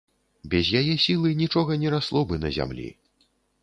Без 0.53 0.71
яе 0.79 0.95
сілы 1.05 1.35
нічога 1.43 1.79
не 1.85 1.89
расло 1.97 2.27
бы 2.33 2.45
на 2.45 2.57
зямлі. 2.61 2.87